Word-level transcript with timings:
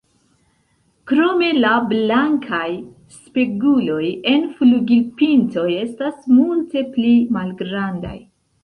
Krome 1.11 1.49
la 1.57 1.73
blankaj 1.91 2.63
“speguloj” 3.19 4.09
en 4.33 4.49
flugilpintoj 4.57 5.69
estas 5.87 6.29
multe 6.41 6.87
pli 6.99 7.19
malgrandaj. 7.39 8.19